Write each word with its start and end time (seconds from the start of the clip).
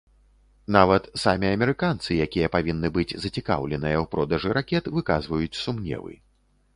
Нават 0.75 1.03
самі 1.23 1.47
амерыканцы, 1.57 2.15
якія 2.25 2.49
павінны 2.55 2.91
быць 2.95 3.15
зацікаўленыя 3.25 3.97
ў 3.99 4.05
продажы 4.15 4.49
ракет, 4.59 4.89
выказваюць 4.97 5.59
сумневы. 5.65 6.13